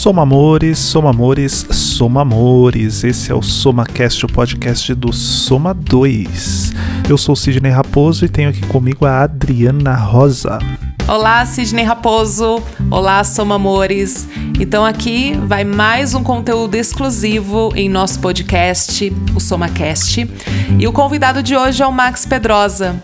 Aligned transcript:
Soma 0.00 0.22
Amores, 0.22 0.78
Soma 0.78 1.10
Amores, 1.10 1.66
Soma 1.72 2.22
Amores. 2.22 3.04
Esse 3.04 3.30
é 3.30 3.34
o 3.34 3.42
SomaCast, 3.42 4.24
o 4.24 4.28
podcast 4.32 4.94
do 4.94 5.12
Soma 5.12 5.74
2. 5.74 6.72
Eu 7.06 7.18
sou 7.18 7.36
Sidney 7.36 7.70
Raposo 7.70 8.24
e 8.24 8.28
tenho 8.30 8.48
aqui 8.48 8.62
comigo 8.62 9.04
a 9.04 9.20
Adriana 9.20 9.94
Rosa. 9.94 10.58
Olá, 11.06 11.44
Sidney 11.44 11.84
Raposo. 11.84 12.62
Olá, 12.90 13.22
Soma 13.24 13.56
Amores. 13.56 14.26
Então 14.58 14.86
aqui 14.86 15.38
vai 15.46 15.64
mais 15.64 16.14
um 16.14 16.22
conteúdo 16.22 16.76
exclusivo 16.76 17.70
em 17.76 17.86
nosso 17.86 18.20
podcast, 18.20 19.12
o 19.36 19.38
SomaCast. 19.38 20.30
E 20.78 20.88
o 20.88 20.94
convidado 20.94 21.42
de 21.42 21.54
hoje 21.54 21.82
é 21.82 21.86
o 21.86 21.92
Max 21.92 22.24
Pedrosa. 22.24 22.98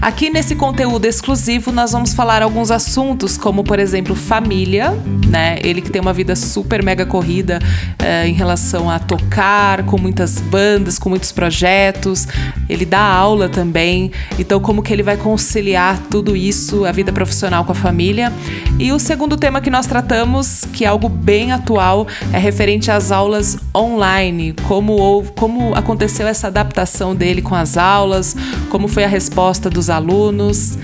Aqui 0.00 0.30
nesse 0.30 0.54
conteúdo 0.54 1.06
exclusivo 1.06 1.72
nós 1.72 1.90
vamos 1.90 2.14
falar 2.14 2.40
alguns 2.40 2.70
assuntos, 2.70 3.36
como 3.36 3.64
por 3.64 3.80
exemplo 3.80 4.14
família, 4.14 4.92
né? 5.28 5.58
Ele 5.60 5.82
que 5.82 5.90
tem 5.90 6.00
uma 6.00 6.12
vida 6.12 6.36
super 6.36 6.84
mega 6.84 7.04
corrida 7.04 7.58
é, 7.98 8.26
em 8.28 8.32
relação 8.32 8.88
a 8.88 9.00
tocar 9.00 9.82
com 9.84 9.98
muitas 9.98 10.38
bandas, 10.38 11.00
com 11.00 11.08
muitos 11.08 11.32
projetos. 11.32 12.28
Ele 12.68 12.84
dá 12.84 13.00
aula 13.00 13.48
também, 13.48 14.12
então 14.38 14.60
como 14.60 14.82
que 14.82 14.92
ele 14.92 15.02
vai 15.02 15.16
conciliar 15.16 15.98
tudo 16.08 16.36
isso, 16.36 16.84
a 16.84 16.92
vida 16.92 17.12
profissional 17.12 17.64
com 17.64 17.72
a 17.72 17.74
família. 17.74 18.32
E 18.78 18.92
o 18.92 19.00
segundo 19.00 19.36
tema 19.36 19.60
que 19.60 19.68
nós 19.68 19.86
tratamos, 19.86 20.64
que 20.72 20.84
é 20.84 20.88
algo 20.88 21.08
bem 21.08 21.50
atual, 21.50 22.06
é 22.32 22.38
referente 22.38 22.88
às 22.88 23.10
aulas 23.10 23.58
online, 23.74 24.54
como 24.68 25.24
como 25.34 25.74
aconteceu 25.74 26.28
essa 26.28 26.46
adaptação 26.46 27.16
dele 27.16 27.42
com 27.42 27.56
as 27.56 27.76
aulas, 27.76 28.36
como 28.70 28.86
foi 28.86 29.02
a 29.02 29.08
resposta 29.08 29.68
dos 29.68 29.87
alunos 29.90 30.78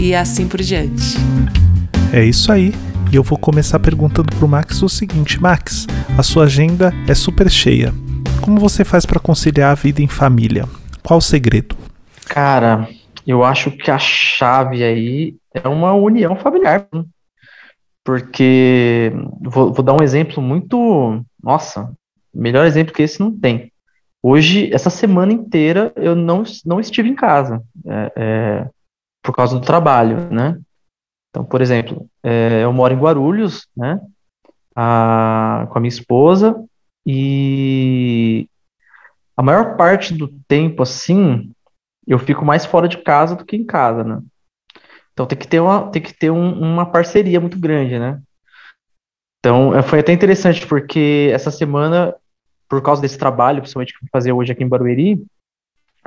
e 0.00 0.14
assim 0.14 0.46
por 0.46 0.60
diante. 0.60 1.16
É 2.12 2.24
isso 2.24 2.50
aí. 2.52 2.72
E 3.12 3.16
eu 3.16 3.22
vou 3.22 3.38
começar 3.38 3.78
perguntando 3.78 4.34
pro 4.36 4.48
Max 4.48 4.82
o 4.82 4.88
seguinte: 4.88 5.40
Max, 5.40 5.86
a 6.18 6.22
sua 6.22 6.44
agenda 6.44 6.92
é 7.06 7.14
super 7.14 7.50
cheia. 7.50 7.92
Como 8.40 8.58
você 8.58 8.84
faz 8.84 9.06
para 9.06 9.20
conciliar 9.20 9.70
a 9.70 9.74
vida 9.74 10.02
em 10.02 10.08
família? 10.08 10.66
Qual 11.02 11.18
o 11.18 11.22
segredo? 11.22 11.76
Cara, 12.26 12.88
eu 13.26 13.44
acho 13.44 13.70
que 13.70 13.90
a 13.90 13.98
chave 13.98 14.82
aí 14.82 15.36
é 15.52 15.68
uma 15.68 15.92
união 15.92 16.36
familiar. 16.36 16.86
Né? 16.92 17.04
Porque 18.04 19.12
vou, 19.40 19.72
vou 19.72 19.84
dar 19.84 19.94
um 19.94 20.02
exemplo 20.02 20.42
muito. 20.42 21.24
Nossa, 21.42 21.90
melhor 22.34 22.66
exemplo 22.66 22.94
que 22.94 23.02
esse 23.02 23.20
não 23.20 23.32
tem. 23.36 23.72
Hoje, 24.28 24.74
essa 24.74 24.90
semana 24.90 25.32
inteira, 25.32 25.92
eu 25.94 26.16
não, 26.16 26.42
não 26.64 26.80
estive 26.80 27.08
em 27.08 27.14
casa, 27.14 27.62
é, 27.86 28.12
é, 28.16 28.70
por 29.22 29.32
causa 29.32 29.56
do 29.56 29.64
trabalho, 29.64 30.28
né? 30.32 30.58
Então, 31.30 31.44
por 31.44 31.60
exemplo, 31.60 32.08
é, 32.24 32.64
eu 32.64 32.72
moro 32.72 32.92
em 32.92 32.98
Guarulhos, 32.98 33.68
né? 33.76 34.00
A, 34.74 35.68
com 35.70 35.78
a 35.78 35.80
minha 35.80 35.90
esposa, 35.90 36.60
e 37.06 38.48
a 39.36 39.44
maior 39.44 39.76
parte 39.76 40.12
do 40.12 40.26
tempo, 40.48 40.82
assim, 40.82 41.52
eu 42.04 42.18
fico 42.18 42.44
mais 42.44 42.66
fora 42.66 42.88
de 42.88 42.98
casa 42.98 43.36
do 43.36 43.44
que 43.44 43.54
em 43.54 43.64
casa, 43.64 44.02
né? 44.02 44.20
Então 45.12 45.24
tem 45.24 45.38
que 45.38 45.46
ter 45.46 45.60
uma, 45.60 45.88
tem 45.88 46.02
que 46.02 46.12
ter 46.12 46.32
um, 46.32 46.52
uma 46.60 46.90
parceria 46.90 47.40
muito 47.40 47.60
grande, 47.60 47.96
né? 47.96 48.20
Então 49.38 49.72
é, 49.72 49.84
foi 49.84 50.00
até 50.00 50.12
interessante 50.12 50.66
porque 50.66 51.30
essa 51.32 51.52
semana 51.52 52.12
por 52.68 52.82
causa 52.82 53.02
desse 53.02 53.18
trabalho, 53.18 53.60
principalmente 53.60 53.92
que 53.92 53.98
eu 53.98 54.02
vou 54.02 54.10
fazer 54.12 54.32
hoje 54.32 54.52
aqui 54.52 54.64
em 54.64 54.68
Barueri, 54.68 55.24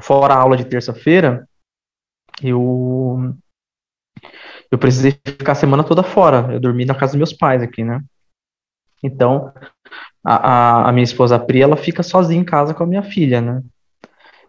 fora 0.02 0.33
a 0.33 0.38
aula 0.38 0.57
de 0.57 0.65
terça-feira, 0.65 1.47
eu 2.41 3.33
eu 4.71 4.77
precisei 4.77 5.11
ficar 5.25 5.53
a 5.53 5.55
semana 5.55 5.83
toda 5.83 6.03
fora. 6.03 6.53
Eu 6.53 6.59
dormi 6.59 6.85
na 6.85 6.93
casa 6.93 7.13
dos 7.13 7.17
meus 7.17 7.33
pais 7.33 7.61
aqui, 7.61 7.83
né? 7.83 8.02
Então, 9.02 9.52
a, 10.23 10.35
a, 10.35 10.89
a 10.89 10.91
minha 10.91 11.03
esposa 11.03 11.37
a 11.37 11.39
Pri, 11.39 11.61
ela 11.61 11.75
fica 11.75 12.03
sozinha 12.03 12.39
em 12.39 12.45
casa 12.45 12.73
com 12.73 12.83
a 12.83 12.87
minha 12.87 13.02
filha, 13.02 13.41
né? 13.41 13.64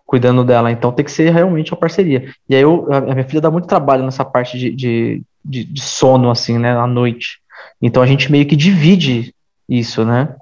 Cuidando 0.04 0.44
dela. 0.44 0.70
Então, 0.70 0.92
tem 0.92 1.04
que 1.04 1.10
ser 1.10 1.30
realmente 1.30 1.72
uma 1.72 1.80
parceria. 1.80 2.34
E 2.48 2.54
aí, 2.54 2.62
eu, 2.62 2.92
a 2.92 3.00
minha 3.00 3.24
filha 3.24 3.40
dá 3.40 3.50
muito 3.50 3.68
trabalho 3.68 4.04
nessa 4.04 4.24
parte 4.24 4.58
de, 4.58 4.70
de, 4.72 5.22
de, 5.44 5.64
de 5.64 5.80
sono, 5.80 6.30
assim, 6.30 6.58
né? 6.58 6.76
À 6.76 6.86
noite. 6.86 7.40
Então, 7.80 8.02
a 8.02 8.06
gente 8.06 8.30
meio 8.30 8.46
que 8.46 8.56
divide 8.56 9.34
isso, 9.68 10.04
né? 10.04 10.36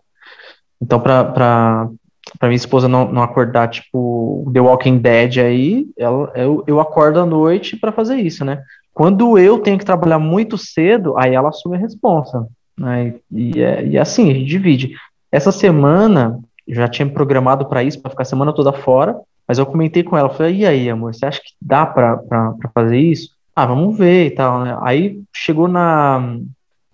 Então, 0.80 1.00
pra, 1.00 1.24
pra, 1.24 1.88
pra 2.38 2.48
minha 2.48 2.56
esposa 2.56 2.88
não, 2.88 3.10
não 3.10 3.22
acordar, 3.22 3.68
tipo, 3.68 4.48
The 4.52 4.60
Walking 4.60 4.98
Dead 4.98 5.38
aí, 5.38 5.86
ela, 5.96 6.32
eu, 6.34 6.64
eu 6.66 6.80
acordo 6.80 7.20
à 7.20 7.26
noite 7.26 7.76
para 7.76 7.92
fazer 7.92 8.16
isso, 8.16 8.44
né? 8.44 8.62
Quando 8.92 9.38
eu 9.38 9.58
tenho 9.58 9.78
que 9.78 9.84
trabalhar 9.84 10.18
muito 10.18 10.58
cedo, 10.58 11.16
aí 11.16 11.34
ela 11.34 11.50
assume 11.50 11.76
a 11.76 11.80
responsa. 11.80 12.46
Né? 12.76 13.14
E, 13.30 13.62
é, 13.62 13.84
e 13.84 13.96
é 13.96 14.00
assim, 14.00 14.30
a 14.30 14.34
gente 14.34 14.46
divide. 14.46 14.94
Essa 15.30 15.52
semana, 15.52 16.38
já 16.66 16.88
tinha 16.88 17.08
programado 17.08 17.66
para 17.66 17.82
isso, 17.82 18.00
para 18.00 18.10
ficar 18.10 18.22
a 18.22 18.26
semana 18.26 18.52
toda 18.52 18.72
fora, 18.72 19.16
mas 19.46 19.58
eu 19.58 19.66
comentei 19.66 20.02
com 20.02 20.16
ela, 20.16 20.28
falei, 20.28 20.56
e 20.56 20.66
aí, 20.66 20.90
amor, 20.90 21.14
você 21.14 21.24
acha 21.24 21.40
que 21.40 21.52
dá 21.60 21.86
para 21.86 22.20
fazer 22.74 22.98
isso? 22.98 23.30
Ah, 23.56 23.66
vamos 23.66 23.96
ver 23.96 24.26
e 24.26 24.30
tal, 24.30 24.60
né? 24.62 24.76
Aí 24.82 25.20
chegou 25.34 25.66
na, 25.66 26.38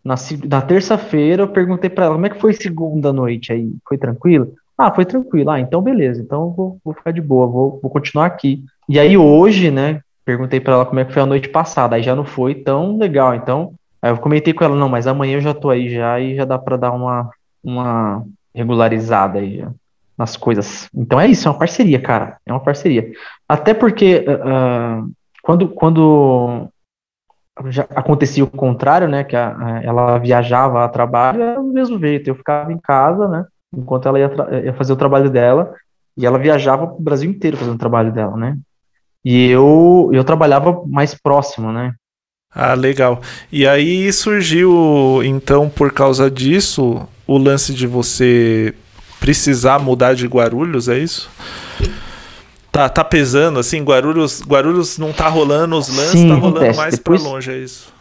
na, 0.05 0.15
na 0.47 0.61
terça-feira, 0.61 1.45
eu 1.45 1.49
perguntei 1.49 1.89
para 1.89 2.05
ela 2.05 2.15
como 2.15 2.27
é 2.27 2.31
que 2.31 2.41
foi 2.41 2.53
segunda 2.53 3.13
noite 3.13 3.53
aí. 3.53 3.73
Foi 3.89 3.97
tranquilo? 3.97 4.53
Ah, 4.77 4.93
foi 4.93 5.05
tranquilo. 5.05 5.51
Ah, 5.51 5.61
então 5.61 5.81
beleza. 5.81 6.21
Então 6.21 6.51
vou, 6.51 6.79
vou 6.85 6.93
ficar 6.93 7.13
de 7.13 7.23
boa, 7.23 7.47
vou, 7.47 7.79
vou 7.81 7.91
continuar 7.91 8.27
aqui. 8.27 8.63
E 8.89 8.99
aí 8.99 9.17
hoje, 9.17 9.71
né, 9.71 10.01
perguntei 10.25 10.61
para 10.61 10.75
ela 10.75 10.87
como 10.87 11.01
é 11.01 11.05
que 11.05 11.13
foi 11.13 11.23
a 11.23 11.27
noite 11.27 11.49
passada. 11.49 11.97
Aí 11.97 12.03
já 12.03 12.15
não 12.15 12.25
foi 12.25 12.55
tão 12.55 12.99
legal. 12.99 13.35
Então, 13.35 13.73
aí 14.03 14.11
eu 14.11 14.19
comentei 14.19 14.53
com 14.53 14.65
ela, 14.65 14.77
não, 14.77 14.89
mas 14.89 15.07
amanhã 15.07 15.39
eu 15.39 15.41
já 15.41 15.55
tô 15.55 15.71
aí 15.71 15.89
já 15.89 16.21
e 16.21 16.37
já 16.37 16.45
dá 16.45 16.59
para 16.59 16.77
dar 16.77 16.93
uma, 16.93 17.31
uma 17.63 18.25
regularizada 18.55 19.39
aí 19.39 19.65
nas 20.19 20.37
coisas. 20.37 20.89
Então 20.95 21.19
é 21.19 21.27
isso, 21.29 21.49
é 21.49 21.51
uma 21.51 21.59
parceria, 21.59 22.01
cara. 22.01 22.37
É 22.45 22.53
uma 22.53 22.61
parceria. 22.61 23.11
Até 23.49 23.73
porque 23.73 24.25
uh, 24.29 25.11
quando, 25.43 25.69
quando 25.69 26.69
já 27.67 27.87
acontecia 27.91 28.45
o 28.45 28.51
contrário, 28.51 29.09
né? 29.09 29.25
Que 29.25 29.37
a, 29.37 29.57
a, 29.57 29.83
ela 29.83 30.19
viajava 30.19 30.85
a 30.85 30.89
trabalho, 30.89 31.43
era 31.43 31.61
do 31.61 31.73
mesmo 31.73 31.99
jeito. 31.99 32.29
Eu 32.29 32.35
ficava 32.35 32.73
em 32.73 32.79
casa, 32.79 33.29
né? 33.29 33.45
Enquanto 33.77 34.09
ela 34.09 34.19
ia, 34.19 34.31
ia 34.65 34.75
fazer 34.75 34.93
o 34.93 34.97
trabalho 34.97 35.31
dela, 35.31 35.75
e 36.17 36.25
ela 36.25 36.39
viajava 36.39 36.87
para 36.87 36.97
o 36.97 37.03
Brasil 37.03 37.31
inteiro 37.31 37.57
fazendo 37.57 37.75
o 37.75 37.79
trabalho 37.79 38.13
dela, 38.13 38.37
né? 38.37 38.57
E 39.25 39.49
eu, 39.49 40.11
eu 40.13 40.23
trabalhava 40.23 40.83
mais 40.87 41.15
próximo, 41.15 41.73
né? 41.73 41.95
Ah, 42.55 42.75
legal. 42.75 43.21
E 43.51 43.67
aí 43.67 44.13
surgiu, 44.13 45.23
então, 45.25 45.69
por 45.69 45.93
causa 45.93 46.31
disso, 46.31 47.09
o 47.27 47.37
lance 47.37 47.75
de 47.75 47.87
você 47.87 48.73
precisar 49.19 49.81
mudar 49.81 50.15
de 50.15 50.27
Guarulhos, 50.27 50.89
é 50.89 50.99
isso? 50.99 51.29
Tá, 52.75 52.89
tá 52.89 53.05
pesando, 53.05 53.61
assim, 53.61 53.85
Guarulhos, 53.85 54.43
Guarulhos 54.45 54.99
não 54.99 55.13
tá 55.13 55.29
rolando 55.29 55.79
os 55.79 55.97
lances, 55.97 56.19
Sim, 56.19 56.29
tá 56.29 56.35
rolando 56.35 56.57
acontece. 56.57 56.77
mais 56.77 56.95
Depois... 56.97 57.23
para 57.23 57.31
longe, 57.31 57.53
é 57.53 57.59
isso? 57.59 57.95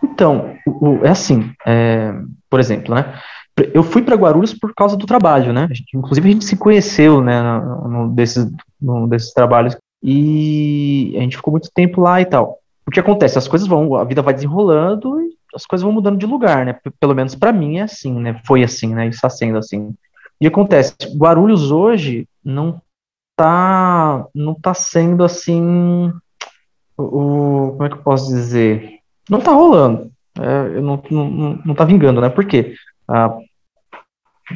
Então, 0.00 0.54
o, 0.64 1.04
é 1.04 1.08
assim, 1.08 1.52
é, 1.66 2.14
por 2.48 2.60
exemplo, 2.60 2.94
né? 2.94 3.20
Eu 3.74 3.82
fui 3.82 4.00
para 4.00 4.14
Guarulhos 4.14 4.54
por 4.54 4.72
causa 4.72 4.96
do 4.96 5.06
trabalho, 5.06 5.52
né? 5.52 5.68
inclusive 5.92 6.28
a 6.28 6.32
gente 6.32 6.44
se 6.44 6.56
conheceu, 6.56 7.20
né, 7.20 7.42
no, 7.42 8.12
desses, 8.14 8.48
no, 8.80 9.08
desses 9.08 9.32
trabalhos 9.32 9.76
e 10.00 11.12
a 11.16 11.20
gente 11.20 11.36
ficou 11.36 11.50
muito 11.50 11.68
tempo 11.74 12.00
lá 12.00 12.20
e 12.20 12.24
tal. 12.24 12.60
O 12.86 12.92
que 12.92 13.00
acontece? 13.00 13.36
As 13.36 13.48
coisas 13.48 13.66
vão, 13.66 13.96
a 13.96 14.04
vida 14.04 14.22
vai 14.22 14.32
desenrolando 14.32 15.20
e 15.20 15.34
as 15.52 15.66
coisas 15.66 15.82
vão 15.82 15.92
mudando 15.92 16.16
de 16.16 16.26
lugar, 16.26 16.64
né? 16.64 16.78
Pelo 17.00 17.16
menos 17.16 17.34
para 17.34 17.52
mim 17.52 17.78
é 17.78 17.82
assim, 17.82 18.12
né? 18.20 18.40
Foi 18.46 18.62
assim, 18.62 18.94
né? 18.94 19.08
Está 19.08 19.28
sendo 19.28 19.58
assim. 19.58 19.92
E 20.40 20.46
acontece, 20.46 20.94
Guarulhos 21.16 21.72
hoje 21.72 22.28
não 22.42 22.80
tá 23.40 24.26
não 24.34 24.54
tá 24.54 24.74
sendo 24.74 25.24
assim 25.24 26.12
o 26.98 27.72
como 27.72 27.84
é 27.84 27.88
que 27.88 27.94
eu 27.94 28.02
posso 28.02 28.28
dizer? 28.28 28.98
Não 29.28 29.40
tá 29.40 29.52
rolando. 29.52 30.10
É, 30.38 30.80
não, 30.80 31.02
não, 31.10 31.60
não 31.64 31.74
tá 31.74 31.84
vingando 31.84 32.20
né? 32.20 32.28
Por 32.28 32.44
quê? 32.44 32.74
Ah, 33.08 33.34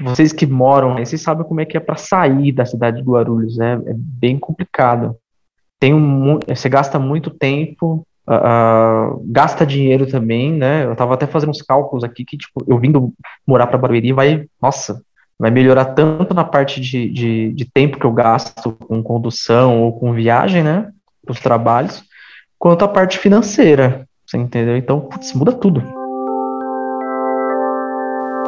vocês 0.03 0.33
que 0.33 0.47
moram 0.47 0.97
aí 0.97 1.07
vocês 1.07 1.23
sabem 1.23 1.47
como 1.47 1.61
é 1.61 1.65
que 1.65 1.77
é 1.77 1.81
para 1.81 1.97
sair 1.97 2.53
da 2.53 2.67
cidade 2.67 2.99
de 2.99 3.03
Guarulhos 3.03 3.59
é, 3.59 3.73
é 3.73 3.95
bem 3.95 4.39
complicado. 4.39 5.17
Tem 5.81 5.95
um 5.95 6.39
você 6.47 6.69
gasta 6.69 6.99
muito 6.99 7.31
tempo 7.31 8.07
Uh, 8.27 9.23
gasta 9.27 9.67
dinheiro 9.67 10.07
também, 10.07 10.51
né? 10.51 10.87
Eu 10.87 10.97
tava 10.97 11.13
até 11.13 11.27
fazendo 11.27 11.51
uns 11.51 11.61
cálculos 11.61 12.03
aqui 12.03 12.25
que, 12.25 12.39
tipo, 12.39 12.65
eu 12.67 12.79
vindo 12.79 13.13
morar 13.47 13.67
para 13.67 13.77
Barueri 13.77 14.15
vai, 14.15 14.47
nossa, 14.63 15.03
vai 15.39 15.51
melhorar 15.51 15.87
tanto 15.87 16.33
na 16.35 16.45
parte 16.45 16.81
de, 16.81 17.09
de, 17.11 17.53
de 17.53 17.65
tempo 17.65 17.99
que 17.99 18.07
eu 18.07 18.13
gasto 18.13 18.73
com 18.73 19.03
condução 19.03 19.83
ou 19.83 19.99
com 19.99 20.13
viagem, 20.13 20.63
né, 20.63 20.89
os 21.29 21.41
trabalhos, 21.41 22.05
quanto 22.59 22.85
a 22.85 22.89
parte 22.89 23.19
financeira, 23.19 24.07
você 24.27 24.39
entendeu? 24.39 24.77
Então, 24.77 25.01
putz, 25.01 25.33
muda 25.33 25.53
tudo. 25.53 25.83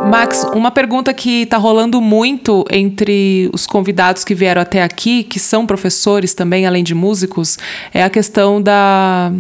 Max, 0.05 0.45
uma 0.55 0.71
pergunta 0.71 1.13
que 1.13 1.43
está 1.43 1.57
rolando 1.57 2.01
muito 2.01 2.65
entre 2.71 3.51
os 3.53 3.67
convidados 3.67 4.25
que 4.25 4.35
vieram 4.35 4.63
até 4.63 4.83
aqui, 4.83 5.25
que 5.25 5.41
são 5.41 5.67
professores 5.67 6.33
também, 6.35 6.67
além 6.67 6.85
de 6.85 6.95
músicos, 6.95 7.59
é 7.93 8.05
a 8.05 8.11
questão 8.11 8.63
da 8.63 9.33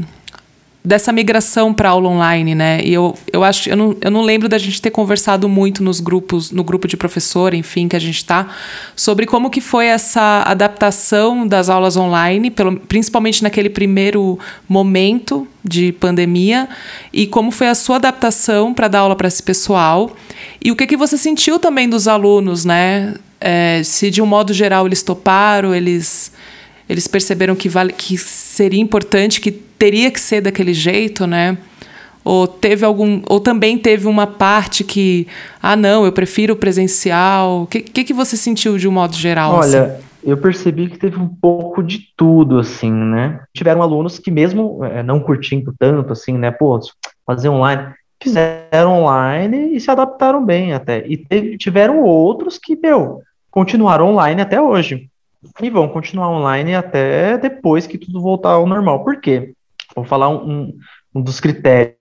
dessa 0.87 1.11
migração 1.12 1.75
para 1.75 1.88
aula 1.88 2.09
online, 2.09 2.55
né? 2.55 2.81
E 2.85 2.94
eu, 2.94 3.19
eu 3.33 3.43
acho, 3.43 3.69
eu 3.69 3.77
não, 3.77 3.97
eu 4.00 4.09
não 4.09 4.23
lembro 4.23 4.49
da 4.49 4.56
gente 4.56 4.81
ter 4.81 4.93
conversado 4.93 5.49
muito 5.49 5.83
nos 5.83 5.99
grupos, 5.99 6.53
no 6.53 6.62
grupo 6.62 6.87
de 6.87 6.97
professor, 6.97 7.53
enfim, 7.55 7.88
que 7.88 7.97
a 7.97 7.99
gente 7.99 8.19
está, 8.19 8.55
sobre 8.94 9.27
como 9.27 9.50
que 9.50 9.61
foi 9.61 9.87
essa 9.87 10.44
adaptação 10.47 11.44
das 11.44 11.69
aulas 11.69 11.97
online, 11.97 12.53
pelo, 12.53 12.77
principalmente 12.79 13.43
naquele 13.43 13.69
primeiro 13.69 14.38
momento 14.69 15.49
de 15.65 15.91
pandemia, 15.91 16.69
e 17.12 17.27
como 17.27 17.50
foi 17.50 17.67
a 17.67 17.75
sua 17.75 17.97
adaptação 17.97 18.73
para 18.73 18.87
dar 18.87 19.00
aula 19.00 19.17
para 19.17 19.27
esse 19.27 19.43
pessoal. 19.43 20.15
E 20.65 20.71
o 20.71 20.77
que, 20.77 20.87
que 20.87 20.97
você 20.97 21.19
sentiu 21.19 21.59
também 21.59 21.89
dos 21.89 22.06
alunos, 22.06 22.65
né? 22.65 23.17
É, 23.41 23.82
se 23.82 24.09
de 24.09 24.23
um 24.23 24.27
modo 24.27 24.55
geral 24.55 24.87
eles 24.87 25.03
toparam, 25.03 25.75
eles 25.75 26.31
eles 26.89 27.09
perceberam 27.09 27.56
que, 27.56 27.69
vale, 27.69 27.93
que 27.93 28.17
seria 28.17 28.81
importante, 28.81 29.41
que 29.41 29.66
teria 29.78 30.11
que 30.11 30.20
ser 30.20 30.40
daquele 30.40 30.75
jeito, 30.75 31.26
né? 31.26 31.56
Ou 32.25 32.49
teve 32.49 32.84
algum, 32.84 33.23
ou 33.28 33.38
também 33.38 33.78
teve 33.78 34.08
uma 34.08 34.26
parte 34.26 34.82
que, 34.82 35.28
ah, 35.62 35.76
não, 35.76 36.05
eu 36.05 36.11
prefiro 36.11 36.55
o 36.55 36.56
presencial. 36.56 37.62
O 37.62 37.67
que, 37.67 37.81
que, 37.81 38.02
que 38.02 38.12
você 38.12 38.37
sentiu 38.37 38.76
de 38.76 38.88
um 38.88 38.93
modo 38.93 39.14
geral? 39.14 39.52
Olha, 39.52 39.84
assim? 39.84 40.05
eu 40.25 40.37
percebi 40.37 40.88
que 40.88 40.99
teve 40.99 41.19
um 41.20 41.28
pouco 41.28 41.84
de 41.84 42.12
tudo, 42.17 42.58
assim, 42.58 42.90
né? 42.90 43.40
Tiveram 43.55 43.81
alunos 43.81 44.19
que 44.19 44.32
mesmo 44.32 44.84
é, 44.84 45.05
não 45.05 45.20
curtindo 45.20 45.73
tanto, 45.79 46.12
assim, 46.12 46.37
né? 46.37 46.50
Pô, 46.50 46.81
fazer 47.25 47.49
online, 47.49 47.94
fizeram 48.20 49.05
online 49.05 49.76
e 49.76 49.81
se 49.81 49.88
adaptaram 49.88 50.44
bem 50.44 50.72
até. 50.72 51.06
E 51.06 51.17
teve, 51.17 51.56
tiveram 51.56 52.02
outros 52.02 52.58
que, 52.58 52.75
meu, 52.75 53.22
continuaram 53.52 54.08
online 54.08 54.43
até 54.43 54.61
hoje 54.61 55.08
e 55.62 55.70
vão 55.70 55.88
continuar 55.88 56.29
online 56.31 56.75
até 56.75 57.38
depois 57.38 57.87
que 57.87 57.99
tudo 57.99 58.20
voltar 58.20 58.50
ao 58.50 58.67
normal. 58.67 59.05
Por 59.05 59.20
quê? 59.20 59.52
Vou 59.96 60.04
falar 60.04 60.28
um, 60.28 60.76
um 61.14 61.22
dos 61.22 61.40
critérios, 61.40 61.96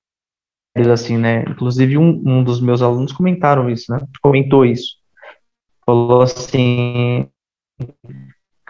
assim, 0.92 1.18
né? 1.18 1.46
Inclusive, 1.48 1.98
um, 1.98 2.22
um 2.26 2.44
dos 2.44 2.60
meus 2.60 2.82
alunos 2.82 3.14
comentaram 3.14 3.70
isso, 3.70 3.92
né? 3.92 4.00
Comentou 4.22 4.66
isso. 4.66 4.98
Falou 5.86 6.22
assim: 6.22 7.30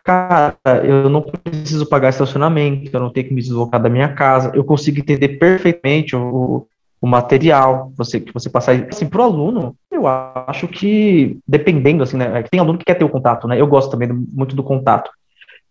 Cara, 0.04 0.56
eu 0.84 1.10
não 1.10 1.24
preciso 1.24 1.90
pagar 1.90 2.10
estacionamento, 2.10 2.92
eu 2.94 3.00
não 3.00 3.10
tenho 3.10 3.28
que 3.28 3.34
me 3.34 3.42
deslocar 3.42 3.82
da 3.82 3.90
minha 3.90 4.14
casa, 4.14 4.52
eu 4.54 4.64
consigo 4.64 5.00
entender 5.00 5.40
perfeitamente 5.40 6.16
o, 6.16 6.68
o 7.02 7.08
material 7.08 7.92
você, 7.98 8.20
que 8.20 8.32
você 8.32 8.48
passar. 8.48 8.88
Assim, 8.88 9.08
para 9.08 9.22
o 9.22 9.24
aluno, 9.24 9.76
eu 9.92 10.06
acho 10.06 10.68
que, 10.68 11.40
dependendo, 11.48 12.04
assim, 12.04 12.18
né? 12.18 12.44
Tem 12.44 12.60
aluno 12.60 12.78
que 12.78 12.86
quer 12.86 12.94
ter 12.94 13.04
o 13.04 13.10
contato, 13.10 13.48
né? 13.48 13.60
Eu 13.60 13.66
gosto 13.66 13.90
também 13.90 14.08
muito 14.12 14.56
do 14.56 14.64
contato. 14.64 15.10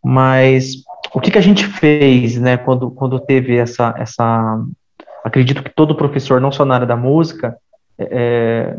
Mas 0.04 0.82
o 1.14 1.20
que, 1.20 1.30
que 1.30 1.38
a 1.38 1.42
gente 1.42 1.64
fez, 1.66 2.36
né, 2.40 2.56
quando, 2.56 2.90
quando 2.90 3.20
teve 3.20 3.56
essa, 3.56 3.94
essa. 3.96 4.60
Acredito 5.24 5.62
que 5.62 5.70
todo 5.70 5.94
professor, 5.94 6.40
não 6.40 6.50
só 6.50 6.64
na 6.64 6.74
área 6.74 6.86
da 6.86 6.96
música, 6.96 7.56
é, 7.96 8.76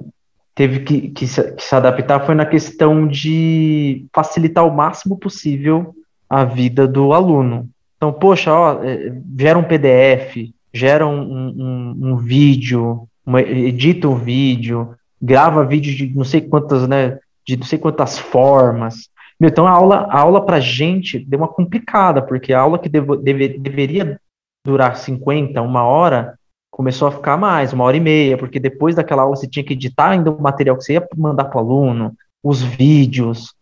teve 0.53 0.81
que, 0.81 1.09
que, 1.09 1.25
se, 1.25 1.53
que 1.53 1.63
se 1.63 1.73
adaptar 1.73 2.25
foi 2.25 2.35
na 2.35 2.45
questão 2.45 3.07
de 3.07 4.05
facilitar 4.13 4.67
o 4.67 4.75
máximo 4.75 5.17
possível 5.17 5.95
a 6.29 6.43
vida 6.43 6.85
do 6.85 7.13
aluno. 7.13 7.69
Então, 7.95 8.11
poxa, 8.11 8.53
ó, 8.53 8.83
é, 8.83 9.13
gera 9.39 9.57
um 9.57 9.63
PDF, 9.63 10.51
gera 10.73 11.07
um, 11.07 11.21
um, 11.21 11.97
um 12.01 12.17
vídeo, 12.17 13.07
uma, 13.25 13.41
edita 13.41 14.09
um 14.09 14.15
vídeo, 14.15 14.93
grava 15.21 15.65
vídeo 15.65 15.95
de 15.95 16.13
não 16.13 16.25
sei 16.25 16.41
quantas, 16.41 16.85
né, 16.85 17.17
de 17.47 17.55
não 17.55 17.65
sei 17.65 17.79
quantas 17.79 18.19
formas. 18.19 19.09
Então 19.39 19.67
a 19.67 19.71
aula, 19.71 20.07
a 20.09 20.19
aula 20.19 20.45
pra 20.45 20.59
gente 20.59 21.19
deu 21.19 21.39
uma 21.39 21.47
complicada, 21.47 22.21
porque 22.21 22.53
a 22.53 22.59
aula 22.61 22.79
que 22.79 22.87
devo, 22.87 23.15
deve, 23.15 23.49
deveria 23.49 24.19
durar 24.65 24.95
50, 24.95 25.61
uma 25.61 25.83
hora, 25.83 26.37
começou 26.71 27.07
a 27.07 27.11
ficar 27.11 27.37
mais, 27.37 27.73
uma 27.73 27.83
hora 27.83 27.97
e 27.97 27.99
meia, 27.99 28.37
porque 28.37 28.59
depois 28.59 28.95
daquela 28.95 29.23
aula 29.23 29.35
você 29.35 29.47
tinha 29.47 29.63
que 29.63 29.73
editar 29.73 30.09
ainda 30.09 30.31
o 30.31 30.41
material 30.41 30.77
que 30.77 30.83
você 30.83 30.93
ia 30.93 31.07
mandar 31.15 31.45
para 31.45 31.57
o 31.57 31.59
aluno, 31.59 32.13
os 32.43 32.61
vídeos, 32.61 33.53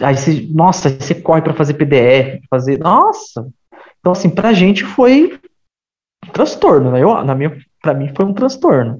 aí 0.00 0.16
você, 0.16 0.46
nossa, 0.50 0.90
você 0.90 1.14
corre 1.14 1.42
para 1.42 1.54
fazer 1.54 1.74
PDF, 1.74 2.42
fazer, 2.48 2.78
nossa. 2.78 3.48
Então 4.00 4.12
assim, 4.12 4.30
pra 4.30 4.52
gente 4.52 4.84
foi 4.84 5.38
um 6.26 6.30
transtorno, 6.32 6.90
né? 6.90 7.00
Na 7.24 7.34
minha, 7.34 7.56
para 7.82 7.94
mim 7.94 8.12
foi 8.14 8.24
um 8.24 8.32
transtorno. 8.32 8.98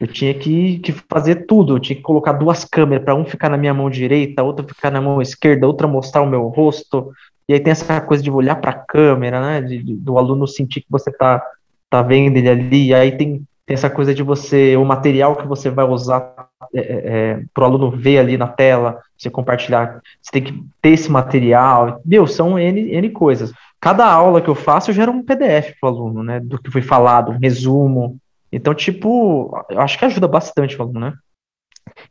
Eu 0.00 0.06
tinha 0.06 0.32
que, 0.32 0.78
que 0.78 0.92
fazer 0.92 1.46
tudo, 1.46 1.74
eu 1.74 1.80
tinha 1.80 1.96
que 1.96 2.02
colocar 2.02 2.32
duas 2.32 2.64
câmeras 2.64 3.04
para 3.04 3.14
um 3.14 3.24
ficar 3.24 3.48
na 3.48 3.56
minha 3.56 3.74
mão 3.74 3.90
direita, 3.90 4.44
outra 4.44 4.66
ficar 4.66 4.90
na 4.90 5.00
mão 5.00 5.20
esquerda, 5.20 5.66
outra 5.66 5.88
mostrar 5.88 6.22
o 6.22 6.26
meu 6.26 6.46
rosto. 6.48 7.12
E 7.48 7.54
aí 7.54 7.60
tem 7.60 7.72
essa 7.72 8.00
coisa 8.00 8.22
de 8.22 8.30
olhar 8.30 8.56
para 8.56 8.70
a 8.70 8.78
câmera, 8.78 9.40
né? 9.40 9.60
De, 9.60 9.82
de, 9.82 9.96
do 9.96 10.16
aluno 10.16 10.46
sentir 10.46 10.82
que 10.82 10.86
você 10.90 11.10
tá, 11.10 11.42
tá 11.90 12.00
vendo 12.02 12.36
ele 12.36 12.48
ali. 12.48 12.86
E 12.88 12.94
aí 12.94 13.12
tem, 13.12 13.42
tem 13.66 13.74
essa 13.74 13.90
coisa 13.90 14.14
de 14.14 14.22
você, 14.22 14.76
o 14.76 14.84
material 14.84 15.34
que 15.34 15.46
você 15.48 15.68
vai 15.68 15.84
usar 15.84 16.32
é, 16.72 16.80
é, 16.80 17.02
é 17.06 17.42
para 17.52 17.62
o 17.62 17.66
aluno 17.66 17.90
ver 17.90 18.18
ali 18.18 18.36
na 18.36 18.46
tela, 18.46 19.00
você 19.16 19.28
compartilhar. 19.28 20.00
Você 20.22 20.30
tem 20.30 20.42
que 20.42 20.64
ter 20.80 20.90
esse 20.90 21.10
material. 21.10 22.00
Meu, 22.04 22.26
são 22.26 22.56
N, 22.56 22.92
N 22.92 23.10
coisas. 23.10 23.52
Cada 23.80 24.06
aula 24.06 24.40
que 24.40 24.48
eu 24.48 24.54
faço, 24.54 24.90
eu 24.90 24.94
gero 24.94 25.10
um 25.10 25.24
PDF 25.24 25.74
para 25.80 25.90
o 25.90 25.92
aluno, 25.92 26.22
né? 26.22 26.38
Do 26.38 26.60
que 26.60 26.70
foi 26.70 26.82
falado, 26.82 27.32
um 27.32 27.38
resumo 27.38 28.16
então, 28.50 28.74
tipo, 28.74 29.54
acho 29.76 29.98
que 29.98 30.04
ajuda 30.04 30.26
bastante 30.26 30.76
o 30.76 30.82
aluno, 30.82 31.00
né? 31.00 31.14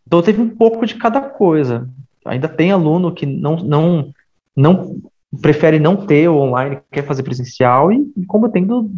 Então, 0.05 0.21
teve 0.21 0.41
um 0.41 0.49
pouco 0.49 0.85
de 0.85 0.95
cada 0.95 1.21
coisa. 1.21 1.89
Ainda 2.25 2.47
tem 2.47 2.71
aluno 2.71 3.13
que 3.13 3.25
não, 3.25 3.55
não, 3.57 4.11
não 4.55 5.01
prefere 5.41 5.79
não 5.79 5.95
ter 5.95 6.27
o 6.29 6.37
online, 6.37 6.79
quer 6.91 7.05
fazer 7.05 7.23
presencial, 7.23 7.91
e, 7.91 8.11
e 8.17 8.25
como 8.25 8.49
tem 8.49 8.65
do, 8.65 8.89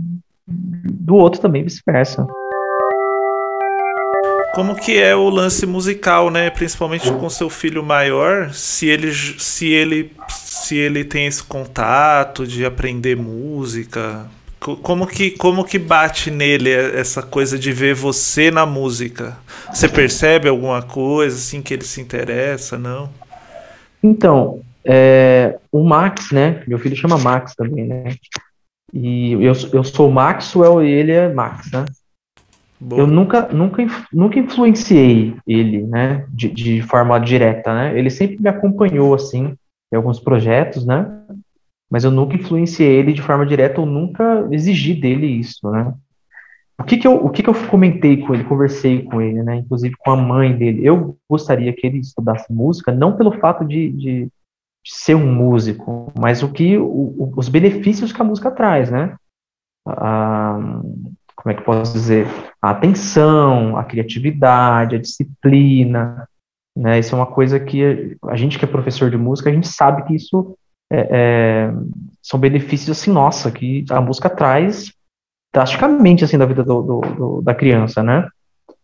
do 0.47 1.15
outro 1.15 1.39
também, 1.39 1.63
vice-versa. 1.63 2.27
Como 4.53 4.75
que 4.75 4.97
é 4.97 5.15
o 5.15 5.29
lance 5.29 5.65
musical, 5.65 6.29
né? 6.29 6.49
Principalmente 6.49 7.11
com 7.13 7.29
seu 7.29 7.49
filho 7.49 7.83
maior, 7.83 8.51
se 8.51 8.87
ele, 8.87 9.13
se 9.13 9.67
ele, 9.67 10.11
se 10.27 10.75
ele 10.75 11.03
tem 11.03 11.27
esse 11.27 11.43
contato 11.43 12.47
de 12.47 12.65
aprender 12.65 13.15
música, 13.15 14.25
como 14.77 15.05
que, 15.07 15.31
como 15.31 15.63
que 15.63 15.77
bate 15.77 16.31
nele 16.31 16.71
essa 16.71 17.21
coisa 17.21 17.57
de 17.57 17.71
ver 17.71 17.93
você 17.95 18.51
na 18.51 18.65
música? 18.65 19.37
Você 19.73 19.87
percebe 19.87 20.49
alguma 20.49 20.81
coisa 20.81 21.35
assim 21.35 21.61
que 21.61 21.73
ele 21.73 21.83
se 21.83 22.01
interessa, 22.01 22.77
não? 22.77 23.09
Então, 24.01 24.61
é, 24.83 25.57
o 25.71 25.83
Max, 25.83 26.31
né? 26.31 26.63
Meu 26.67 26.79
filho 26.79 26.95
chama 26.95 27.17
Max 27.17 27.53
também, 27.55 27.85
né? 27.85 28.15
E 28.93 29.33
eu, 29.33 29.53
eu 29.73 29.83
sou 29.83 30.09
Maxwell 30.09 30.83
e 30.83 30.89
ele 30.89 31.11
é 31.11 31.31
Max, 31.31 31.71
né? 31.71 31.85
Eu 32.91 33.05
nunca, 33.05 33.47
nunca, 33.49 33.85
nunca 34.11 34.39
influenciei 34.39 35.35
ele, 35.45 35.83
né? 35.83 36.25
De, 36.29 36.49
de 36.49 36.81
forma 36.81 37.19
direta, 37.19 37.73
né? 37.73 37.97
Ele 37.97 38.09
sempre 38.09 38.41
me 38.41 38.49
acompanhou, 38.49 39.13
assim, 39.13 39.53
em 39.91 39.95
alguns 39.97 40.19
projetos, 40.19 40.85
né? 40.85 41.05
Mas 41.89 42.03
eu 42.03 42.11
nunca 42.11 42.35
influenciei 42.35 42.87
ele 42.87 43.13
de 43.13 43.21
forma 43.21 43.45
direta 43.45 43.81
ou 43.81 43.87
nunca 43.87 44.47
exigi 44.51 44.93
dele 44.93 45.25
isso, 45.25 45.69
né? 45.71 45.93
O 46.79 46.83
que 46.83 46.97
que 46.97 47.05
eu, 47.05 47.25
o 47.25 47.29
que 47.29 47.43
que 47.43 47.49
eu 47.49 47.67
comentei 47.67 48.17
com 48.17 48.33
ele, 48.33 48.45
conversei 48.45 49.03
com 49.03 49.21
ele, 49.21 49.43
né? 49.43 49.57
Inclusive 49.57 49.95
com 49.97 50.11
a 50.11 50.15
mãe 50.15 50.55
dele. 50.57 50.85
Eu 50.85 51.17
gostaria 51.29 51.73
que 51.73 51.85
ele 51.85 51.97
estudasse 51.97 52.51
música, 52.53 52.91
não 52.91 53.17
pelo 53.17 53.33
fato 53.33 53.65
de, 53.65 53.91
de, 53.91 54.25
de 54.25 54.31
ser 54.85 55.15
um 55.15 55.33
músico, 55.33 56.11
mas 56.17 56.41
o 56.41 56.49
que 56.49 56.77
o, 56.77 57.33
os 57.35 57.49
benefícios 57.49 58.13
que 58.13 58.21
a 58.21 58.25
música 58.25 58.49
traz, 58.49 58.89
né? 58.89 59.17
A, 59.85 60.57
como 61.35 61.51
é 61.51 61.53
que 61.53 61.63
posso 61.63 61.91
dizer? 61.91 62.27
A 62.61 62.69
atenção, 62.69 63.75
a 63.75 63.83
criatividade, 63.83 64.95
a 64.95 64.99
disciplina, 64.99 66.27
né? 66.77 66.97
Isso 66.97 67.13
é 67.13 67.17
uma 67.17 67.27
coisa 67.27 67.59
que 67.59 68.17
a 68.25 68.37
gente 68.37 68.57
que 68.57 68.63
é 68.63 68.67
professor 68.67 69.09
de 69.11 69.17
música, 69.17 69.49
a 69.49 69.53
gente 69.53 69.67
sabe 69.67 70.03
que 70.03 70.15
isso 70.15 70.57
é, 70.91 71.07
é, 71.11 71.73
são 72.21 72.39
benefícios 72.39 72.97
assim, 72.97 73.11
nossa, 73.11 73.51
que 73.51 73.85
a 73.89 74.01
música 74.01 74.29
traz 74.29 74.91
drasticamente 75.53 76.23
assim 76.23 76.37
da 76.37 76.45
vida 76.45 76.63
do, 76.63 76.81
do, 76.81 77.01
do, 77.01 77.41
da 77.41 77.53
criança, 77.53 78.03
né? 78.03 78.27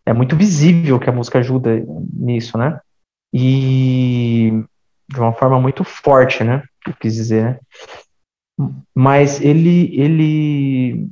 É 0.04 0.12
muito 0.12 0.36
visível 0.36 1.00
que 1.00 1.10
a 1.10 1.12
música 1.12 1.38
ajuda 1.38 1.84
nisso, 2.12 2.56
né? 2.56 2.80
E 3.32 4.52
de 5.08 5.20
uma 5.20 5.32
forma 5.32 5.60
muito 5.60 5.84
forte, 5.84 6.44
né? 6.44 6.62
Eu 6.86 6.94
quis 6.94 7.14
dizer, 7.14 7.44
né? 7.44 7.58
Mas 8.94 9.40
ele, 9.40 9.94
ele 10.00 11.08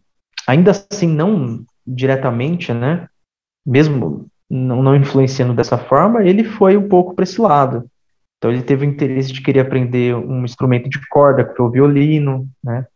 ainda 0.47 0.71
assim 0.71 1.09
não 1.09 1.65
diretamente, 1.87 2.73
né? 2.73 3.09
Mesmo 3.67 4.27
não, 4.49 4.83
não 4.83 4.97
influenciando 4.97 5.55
dessa 5.55 5.77
forma, 5.77 6.23
ele 6.25 6.45
foi 6.45 6.77
um 6.77 6.89
pouco 6.89 7.15
para 7.15 7.25
esse 7.25 7.41
lado. 7.41 7.89
Então 8.45 8.53
ele 8.53 8.63
teve 8.63 8.85
o 8.85 8.91
interesse 8.91 9.33
de 9.33 9.41
querer 9.41 9.61
aprender 9.61 10.15
um 10.15 10.45
instrumento 10.45 10.87
de 10.87 11.01
corda, 11.09 11.43
que 11.43 11.57
foi 11.57 11.65
o 11.65 11.71
violino, 11.71 12.47
né? 12.63 12.87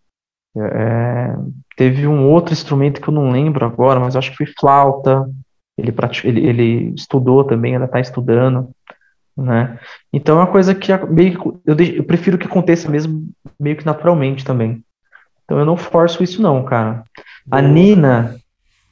É, 0.55 1.35
teve 1.75 2.07
um 2.07 2.29
outro 2.29 2.53
instrumento 2.53 3.01
que 3.01 3.09
eu 3.09 3.15
não 3.15 3.31
lembro 3.31 3.65
agora, 3.65 3.99
mas 3.99 4.15
acho 4.15 4.31
que 4.33 4.37
foi 4.37 4.47
flauta. 4.61 5.27
Ele, 5.79 5.91
ele, 6.25 6.47
ele 6.47 6.95
estudou 6.95 7.45
também, 7.45 7.75
ela 7.75 7.87
está 7.87 7.99
estudando, 7.99 8.69
né? 9.35 9.79
Então 10.13 10.37
é 10.37 10.41
uma 10.43 10.53
coisa 10.53 10.75
que 10.75 10.95
meio 11.07 11.59
eu, 11.65 11.75
eu 11.97 12.05
prefiro 12.05 12.37
que 12.37 12.47
aconteça 12.47 12.91
mesmo 12.91 13.27
meio 13.59 13.77
que 13.77 13.87
naturalmente 13.87 14.45
também. 14.45 14.85
Então 15.47 15.59
eu 15.59 15.65
não 15.65 15.79
forço 15.79 16.23
isso 16.23 16.43
não, 16.43 16.63
cara. 16.63 17.05
A 17.51 17.63
Nina, 17.63 18.37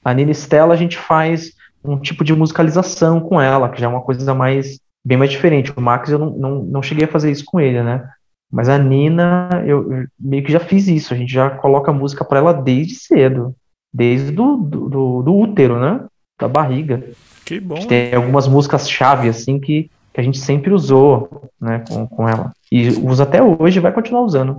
a 0.02 0.14
Nina 0.14 0.30
Stella, 0.30 0.72
a 0.72 0.78
gente 0.78 0.96
faz 0.96 1.52
um 1.84 1.98
tipo 1.98 2.24
de 2.24 2.34
musicalização 2.34 3.20
com 3.20 3.38
ela, 3.38 3.68
que 3.68 3.78
já 3.78 3.88
é 3.88 3.90
uma 3.90 4.00
coisa 4.00 4.32
mais 4.32 4.80
bem 5.06 5.16
mais 5.16 5.30
diferente. 5.30 5.72
O 5.76 5.80
Max 5.80 6.10
eu 6.10 6.18
não, 6.18 6.30
não, 6.30 6.62
não 6.64 6.82
cheguei 6.82 7.04
a 7.04 7.08
fazer 7.08 7.30
isso 7.30 7.44
com 7.46 7.60
ele, 7.60 7.80
né? 7.80 8.08
Mas 8.50 8.68
a 8.68 8.76
Nina, 8.76 9.48
eu, 9.64 9.92
eu 9.92 10.06
meio 10.18 10.42
que 10.42 10.50
já 10.50 10.58
fiz 10.58 10.88
isso. 10.88 11.14
A 11.14 11.16
gente 11.16 11.32
já 11.32 11.48
coloca 11.48 11.92
música 11.92 12.24
para 12.24 12.38
ela 12.38 12.52
desde 12.52 12.96
cedo, 12.96 13.54
desde 13.94 14.32
do, 14.32 14.56
do, 14.56 14.88
do, 14.88 15.22
do 15.22 15.34
útero, 15.34 15.78
né? 15.78 16.04
Da 16.38 16.48
barriga. 16.48 17.04
Que 17.44 17.60
bom. 17.60 17.76
Tem 17.86 18.14
algumas 18.14 18.48
músicas 18.48 18.90
chave 18.90 19.28
assim 19.28 19.60
que, 19.60 19.88
que 20.12 20.20
a 20.20 20.24
gente 20.24 20.38
sempre 20.38 20.72
usou, 20.72 21.48
né, 21.60 21.84
com, 21.88 22.06
com 22.08 22.28
ela. 22.28 22.52
E 22.70 22.88
usa 22.88 23.22
até 23.22 23.40
hoje 23.40 23.78
e 23.78 23.82
vai 23.82 23.92
continuar 23.92 24.22
usando. 24.22 24.56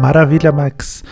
Maravilha, 0.00 0.52
Max. 0.52 1.02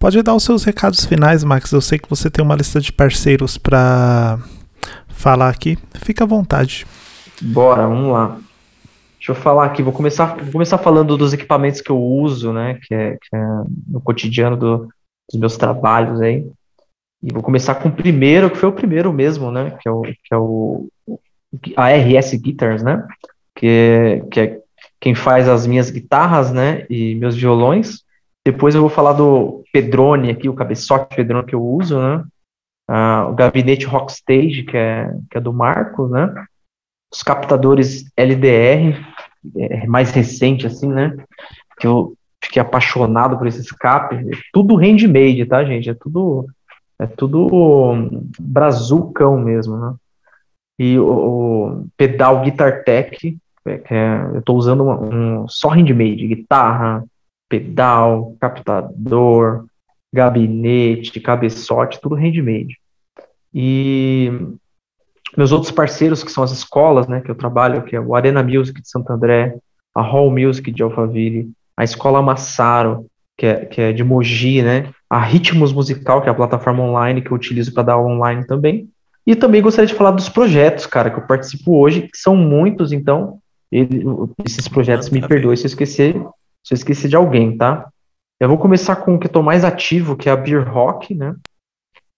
Pode 0.00 0.20
dar 0.20 0.34
os 0.34 0.42
seus 0.42 0.64
recados 0.64 1.04
finais, 1.04 1.44
Max. 1.44 1.70
Eu 1.70 1.80
sei 1.80 1.96
que 1.96 2.10
você 2.10 2.28
tem 2.28 2.44
uma 2.44 2.56
lista 2.56 2.80
de 2.80 2.92
parceiros 2.92 3.56
para 3.56 4.38
falar 5.22 5.48
aqui. 5.48 5.78
Fica 5.94 6.24
à 6.24 6.26
vontade. 6.26 6.84
Bora, 7.40 7.86
vamos 7.86 8.12
lá. 8.12 8.38
Deixa 9.16 9.30
eu 9.30 9.36
falar 9.36 9.66
aqui, 9.66 9.82
vou 9.82 9.92
começar, 9.92 10.36
vou 10.36 10.50
começar 10.50 10.78
falando 10.78 11.16
dos 11.16 11.32
equipamentos 11.32 11.80
que 11.80 11.90
eu 11.90 12.02
uso, 12.02 12.52
né, 12.52 12.78
que 12.82 12.92
é, 12.92 13.12
que 13.12 13.36
é 13.36 13.46
no 13.86 14.00
cotidiano 14.00 14.56
do, 14.56 14.88
dos 15.30 15.40
meus 15.40 15.56
trabalhos 15.56 16.20
aí. 16.20 16.44
E 17.22 17.32
vou 17.32 17.40
começar 17.40 17.76
com 17.76 17.88
o 17.88 17.92
primeiro, 17.92 18.50
que 18.50 18.56
foi 18.56 18.68
o 18.68 18.72
primeiro 18.72 19.12
mesmo, 19.12 19.52
né, 19.52 19.78
que 19.80 19.88
é 19.88 19.92
o, 19.92 20.02
que 20.02 20.32
é 20.32 20.36
o 20.36 20.88
a 21.76 21.90
RS 21.90 22.34
Guitars, 22.34 22.82
né, 22.82 23.06
que 23.54 23.66
é, 23.66 24.20
que 24.28 24.40
é 24.40 24.58
quem 25.00 25.14
faz 25.14 25.48
as 25.48 25.68
minhas 25.68 25.88
guitarras, 25.88 26.52
né, 26.52 26.84
e 26.90 27.14
meus 27.14 27.36
violões. 27.36 28.02
Depois 28.44 28.74
eu 28.74 28.80
vou 28.80 28.90
falar 28.90 29.12
do 29.12 29.62
Pedrone 29.72 30.30
aqui, 30.30 30.48
o 30.48 30.54
cabeçote 30.54 31.14
Pedrone 31.14 31.46
que 31.46 31.54
eu 31.54 31.64
uso, 31.64 31.96
né, 32.00 32.24
uh, 32.90 33.30
o 33.30 33.34
gabinete 33.34 33.86
Rockstage, 33.86 34.64
que 34.64 34.76
é, 34.76 35.10
que 35.30 35.38
é 35.38 35.40
do 35.40 35.52
Marcos, 35.52 36.10
né, 36.10 36.32
os 37.12 37.22
captadores 37.22 38.10
LDR, 38.16 38.98
é, 39.56 39.86
mais 39.86 40.10
recente, 40.12 40.66
assim, 40.66 40.88
né? 40.88 41.14
Que 41.78 41.86
eu 41.86 42.14
fiquei 42.42 42.62
apaixonado 42.62 43.36
por 43.36 43.46
esse 43.46 43.60
escape. 43.60 44.16
É 44.16 44.38
tudo 44.52 44.76
handmade, 44.76 45.44
tá, 45.44 45.64
gente? 45.64 45.90
É 45.90 45.94
tudo, 45.94 46.46
é 46.98 47.06
tudo 47.06 47.98
brazucão 48.40 49.38
mesmo, 49.38 49.76
né? 49.76 49.94
E 50.78 50.98
o, 50.98 51.06
o 51.06 51.86
pedal 51.96 52.40
Guitar 52.42 52.82
Tech, 52.82 53.38
é, 53.66 53.82
é, 53.90 54.30
eu 54.34 54.38
estou 54.38 54.56
usando 54.56 54.84
uma, 54.84 55.00
um, 55.00 55.48
só 55.48 55.68
handmade, 55.68 56.26
guitarra, 56.26 57.04
pedal, 57.48 58.34
captador, 58.40 59.66
gabinete, 60.12 61.20
cabeçote, 61.20 62.00
tudo 62.00 62.14
handmade. 62.14 62.76
E 63.54 64.30
meus 65.36 65.52
outros 65.52 65.70
parceiros, 65.70 66.22
que 66.22 66.30
são 66.30 66.44
as 66.44 66.52
escolas, 66.52 67.08
né, 67.08 67.20
que 67.20 67.30
eu 67.30 67.34
trabalho, 67.34 67.82
que 67.82 67.96
é 67.96 68.00
o 68.00 68.14
Arena 68.14 68.42
Music 68.42 68.80
de 68.80 68.88
Santo 68.88 69.10
André, 69.12 69.56
a 69.94 70.02
Hall 70.02 70.30
Music 70.30 70.70
de 70.70 70.82
Alphaville, 70.82 71.50
a 71.76 71.84
Escola 71.84 72.20
Massaro, 72.20 73.06
que 73.36 73.46
é, 73.46 73.64
que 73.64 73.80
é 73.80 73.92
de 73.92 74.04
Mogi, 74.04 74.62
né, 74.62 74.90
a 75.08 75.18
Ritmos 75.18 75.72
Musical, 75.72 76.20
que 76.20 76.28
é 76.28 76.32
a 76.32 76.34
plataforma 76.34 76.82
online 76.82 77.22
que 77.22 77.30
eu 77.30 77.36
utilizo 77.36 77.72
para 77.72 77.84
dar 77.84 77.94
aula 77.94 78.12
online 78.12 78.46
também. 78.46 78.88
E 79.26 79.34
também 79.36 79.62
gostaria 79.62 79.86
de 79.86 79.94
falar 79.94 80.10
dos 80.10 80.28
projetos, 80.28 80.84
cara, 80.86 81.10
que 81.10 81.18
eu 81.18 81.26
participo 81.26 81.78
hoje, 81.78 82.02
que 82.02 82.18
são 82.18 82.36
muitos, 82.36 82.92
então, 82.92 83.38
ele, 83.70 84.04
esses 84.44 84.66
projetos, 84.68 85.10
me 85.10 85.26
perdoe 85.26 85.56
se 85.56 85.64
eu 85.64 85.68
esquecer, 85.68 86.14
se 86.62 86.74
eu 86.74 86.76
esquecer 86.76 87.08
de 87.08 87.16
alguém, 87.16 87.56
tá? 87.56 87.88
Eu 88.42 88.48
vou 88.48 88.58
começar 88.58 88.96
com 88.96 89.14
o 89.14 89.20
que 89.20 89.28
estou 89.28 89.40
mais 89.40 89.64
ativo, 89.64 90.16
que 90.16 90.28
é 90.28 90.32
a 90.32 90.36
Beer 90.36 90.68
Rock, 90.68 91.14
né? 91.14 91.36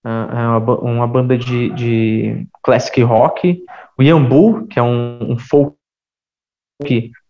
Ah, 0.03 0.31
é 0.33 0.47
uma, 0.57 0.81
uma 0.81 1.07
banda 1.07 1.37
de, 1.37 1.69
de 1.75 2.47
classic 2.63 3.03
rock, 3.03 3.63
o 3.99 4.03
Yambu, 4.03 4.67
que 4.67 4.79
é 4.79 4.83
um, 4.83 5.33
um 5.33 5.39
folk 5.39 5.77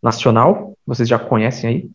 nacional, 0.01 0.79
vocês 0.87 1.09
já 1.09 1.19
conhecem 1.19 1.69
aí, 1.69 1.91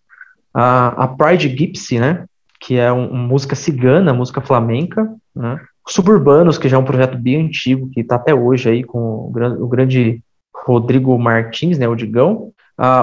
a, 0.53 1.05
a 1.05 1.07
Pride 1.07 1.47
Gypsy, 1.47 1.99
né, 1.99 2.25
que 2.59 2.77
é 2.77 2.91
um, 2.91 3.13
um, 3.13 3.17
música 3.17 3.55
cigana, 3.55 4.13
música 4.13 4.41
flamenca, 4.41 5.09
né, 5.33 5.57
Suburbanos, 5.87 6.57
que 6.57 6.67
já 6.67 6.75
é 6.75 6.79
um 6.81 6.85
projeto 6.85 7.17
bem 7.17 7.45
antigo, 7.45 7.89
que 7.93 8.01
está 8.01 8.17
até 8.17 8.35
hoje 8.35 8.69
aí 8.69 8.83
com 8.83 8.99
o, 8.99 9.31
o, 9.61 9.67
grande 9.69 10.21
Rodrigo 10.53 11.17
Martins, 11.17 11.79
né, 11.79 11.87
o 11.87 11.95
Digão, 11.95 12.51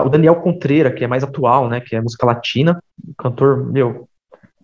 o 0.04 0.09
Daniel 0.09 0.37
Contreira, 0.37 0.90
que 0.90 1.04
é 1.04 1.06
mais 1.06 1.23
atual, 1.23 1.68
né, 1.68 1.80
que 1.80 1.95
é 1.95 2.00
música 2.00 2.26
latina, 2.26 2.83
cantor, 3.18 3.71
meu, 3.71 4.09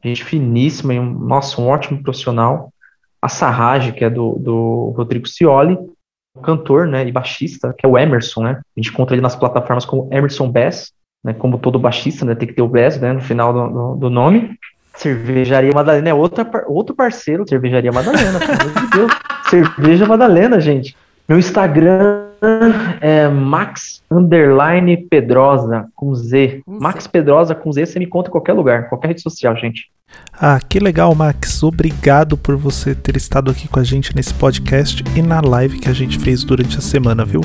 gente 0.02 0.24
finíssima, 0.24 0.94
e 0.94 0.98
um, 0.98 1.04
nossa, 1.04 1.60
um 1.60 1.68
ótimo 1.68 2.02
profissional, 2.02 2.72
a 3.20 3.28
Sarrage, 3.28 3.92
que 3.92 4.04
é 4.04 4.10
do, 4.10 4.36
do 4.38 4.94
Rodrigo 4.96 5.28
Cioli, 5.28 5.78
cantor 6.42 6.86
né, 6.86 7.06
e 7.06 7.12
baixista, 7.12 7.74
que 7.76 7.84
é 7.84 7.88
o 7.88 7.98
Emerson, 7.98 8.42
né? 8.42 8.60
A 8.76 8.80
gente 8.80 8.90
encontra 8.90 9.14
ele 9.14 9.22
nas 9.22 9.36
plataformas 9.36 9.84
como 9.84 10.08
Emerson 10.10 10.50
Bass, 10.50 10.92
né, 11.22 11.34
como 11.34 11.58
todo 11.58 11.78
baixista, 11.78 12.24
né, 12.24 12.34
tem 12.34 12.48
que 12.48 12.54
ter 12.54 12.62
o 12.62 12.68
Bass 12.68 12.98
né, 12.98 13.12
no 13.12 13.20
final 13.20 13.52
do, 13.52 13.68
do, 13.68 13.94
do 13.96 14.10
nome. 14.10 14.58
Cervejaria 14.94 15.72
Madalena 15.72 16.08
é 16.08 16.14
outra, 16.14 16.48
outro 16.66 16.94
parceiro, 16.94 17.48
Cervejaria 17.48 17.92
Madalena, 17.92 18.38
pelo 18.38 18.52
amor 18.52 18.80
de 18.80 18.90
Deus. 18.90 19.12
Cerveja 19.48 20.06
Madalena, 20.06 20.58
gente. 20.60 20.96
Meu 21.28 21.38
Instagram 21.38 22.31
é 23.00 23.28
Max 23.28 24.02
Underline 24.10 24.96
Pedrosa, 24.96 25.86
com 25.94 26.14
Z. 26.14 26.62
Max 26.66 27.06
Pedrosa 27.06 27.54
com 27.54 27.72
Z, 27.72 27.86
você 27.86 27.98
me 27.98 28.06
conta 28.06 28.28
em 28.28 28.32
qualquer 28.32 28.52
lugar, 28.52 28.88
qualquer 28.88 29.08
rede 29.08 29.22
social, 29.22 29.56
gente. 29.56 29.90
Ah, 30.32 30.60
que 30.60 30.78
legal, 30.78 31.14
Max. 31.14 31.62
Obrigado 31.62 32.36
por 32.36 32.56
você 32.56 32.94
ter 32.94 33.16
estado 33.16 33.50
aqui 33.50 33.68
com 33.68 33.78
a 33.78 33.84
gente 33.84 34.14
nesse 34.14 34.34
podcast 34.34 35.02
e 35.16 35.22
na 35.22 35.40
live 35.40 35.78
que 35.78 35.88
a 35.88 35.92
gente 35.92 36.18
fez 36.18 36.44
durante 36.44 36.76
a 36.78 36.80
semana, 36.80 37.24
viu? 37.24 37.40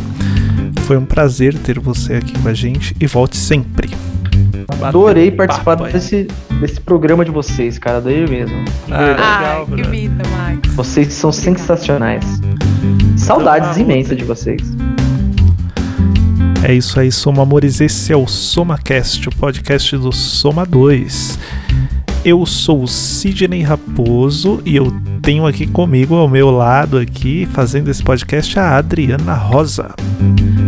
Foi 0.82 0.98
um 0.98 1.06
prazer 1.06 1.58
ter 1.58 1.80
você 1.80 2.16
aqui 2.16 2.38
com 2.42 2.48
a 2.48 2.54
gente 2.54 2.96
e 3.00 3.08
volte 3.08 3.38
sempre. 3.38 3.90
Adorei 4.82 5.32
participar 5.32 5.76
desse, 5.76 6.28
desse 6.60 6.80
programa 6.82 7.24
de 7.24 7.32
vocês, 7.32 7.80
cara. 7.80 7.98
Adorei 7.98 8.26
mesmo. 8.26 8.58
Ah, 8.90 9.02
legal, 9.02 9.68
que 9.68 9.84
vida, 9.84 10.24
Max. 10.30 10.74
Vocês 10.74 11.14
são 11.14 11.32
sensacionais. 11.32 12.42
Saudades 13.28 13.76
imensas 13.76 14.16
de 14.16 14.24
vocês. 14.24 14.62
É 16.64 16.74
isso 16.74 16.98
aí, 16.98 17.12
Soma 17.12 17.44
Amores. 17.44 17.82
Esse 17.82 18.14
é 18.14 18.16
o 18.16 18.26
SomaCast, 18.26 19.28
o 19.28 19.36
podcast 19.36 19.98
do 19.98 20.14
Soma 20.14 20.66
2. 20.66 21.38
Eu 22.24 22.46
sou 22.46 22.84
o 22.84 22.88
Sidney 22.88 23.64
Raposo 23.64 24.62
e 24.66 24.78
eu 24.78 24.94
tenho 25.22 25.46
aqui 25.46 25.68
comigo, 25.68 26.16
ao 26.16 26.30
meu 26.30 26.50
lado 26.50 26.98
aqui, 26.98 27.46
fazendo 27.52 27.92
esse 27.92 28.02
podcast, 28.02 28.58
a 28.58 28.78
Adriana 28.78 29.34
Rosa. 29.34 29.94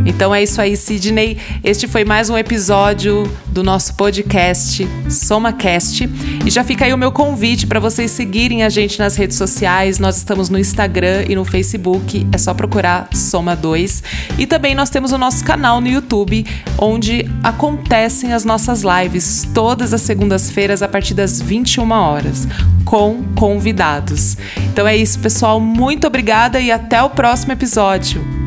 Então 0.05 0.33
é 0.33 0.41
isso 0.41 0.59
aí, 0.59 0.75
Sidney. 0.75 1.37
Este 1.63 1.87
foi 1.87 2.03
mais 2.03 2.29
um 2.29 2.37
episódio 2.37 3.31
do 3.47 3.63
nosso 3.63 3.93
podcast 3.93 4.87
SomaCast. 5.09 6.09
E 6.45 6.49
já 6.49 6.63
fica 6.63 6.85
aí 6.85 6.93
o 6.93 6.97
meu 6.97 7.11
convite 7.11 7.67
para 7.67 7.79
vocês 7.79 8.11
seguirem 8.11 8.63
a 8.63 8.69
gente 8.69 8.97
nas 8.99 9.15
redes 9.15 9.37
sociais. 9.37 9.99
Nós 9.99 10.17
estamos 10.17 10.49
no 10.49 10.57
Instagram 10.57 11.25
e 11.29 11.35
no 11.35 11.45
Facebook. 11.45 12.25
É 12.31 12.37
só 12.37 12.53
procurar 12.53 13.07
Soma2. 13.09 14.03
E 14.37 14.47
também 14.47 14.73
nós 14.73 14.89
temos 14.89 15.11
o 15.11 15.17
nosso 15.17 15.43
canal 15.43 15.79
no 15.79 15.87
YouTube, 15.87 16.45
onde 16.77 17.29
acontecem 17.43 18.33
as 18.33 18.43
nossas 18.43 18.83
lives 18.83 19.47
todas 19.53 19.93
as 19.93 20.01
segundas-feiras 20.01 20.81
a 20.81 20.87
partir 20.87 21.13
das 21.13 21.41
21 21.41 21.91
horas, 21.91 22.47
com 22.83 23.23
convidados. 23.35 24.37
Então 24.71 24.87
é 24.87 24.97
isso, 24.97 25.19
pessoal. 25.19 25.59
Muito 25.59 26.07
obrigada 26.07 26.59
e 26.59 26.71
até 26.71 27.01
o 27.03 27.09
próximo 27.09 27.53
episódio. 27.53 28.38